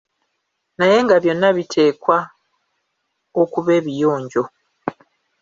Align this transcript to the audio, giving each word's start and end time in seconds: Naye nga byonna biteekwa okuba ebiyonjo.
Naye 0.77 0.97
nga 1.05 1.15
byonna 1.23 1.49
biteekwa 1.57 2.17
okuba 3.41 3.71
ebiyonjo. 3.79 4.43